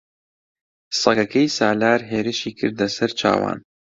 سەگەکەی 1.01 1.53
سالار 1.57 1.99
هێرشی 2.11 2.51
کردە 2.59 2.87
سەر 2.95 3.11
چاوان. 3.19 3.59